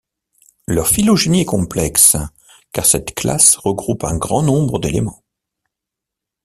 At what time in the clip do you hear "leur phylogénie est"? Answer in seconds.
0.67-1.45